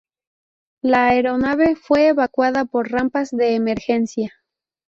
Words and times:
La 0.81 1.09
aeronave 1.09 1.75
fue 1.75 2.07
evacuada 2.07 2.65
por 2.65 2.89
rampas 2.91 3.29
de 3.29 3.53
emergencia. 3.53 4.33